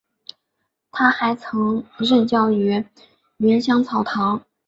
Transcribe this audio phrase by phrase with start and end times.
[0.91, 2.83] 他还曾任教于
[3.37, 4.43] 芸香草堂。